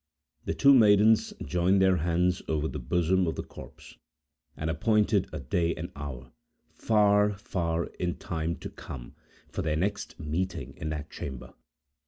The 0.45 0.55
two 0.55 0.73
maidens 0.73 1.31
joined 1.43 1.79
their 1.79 1.97
hands 1.97 2.41
over 2.47 2.67
the 2.67 2.79
bosom 2.79 3.27
of 3.27 3.35
the 3.35 3.43
corpse, 3.43 3.97
and 4.57 4.67
appointed 4.67 5.29
a 5.31 5.39
day 5.39 5.75
and 5.75 5.91
hour, 5.95 6.31
far, 6.73 7.37
far 7.37 7.85
in 7.99 8.15
time 8.15 8.55
to 8.61 8.69
come, 8.71 9.13
for 9.47 9.61
their 9.61 9.75
next 9.75 10.19
meeting 10.19 10.73
in 10.77 10.89
that 10.89 11.11
chamber. 11.11 11.53